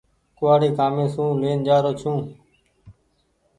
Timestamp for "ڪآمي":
0.77-1.05